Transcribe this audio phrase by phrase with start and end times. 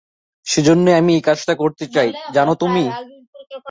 [0.47, 2.83] সেজন্যই আমি এই কাজটা করতে চাই, জানো তুমি?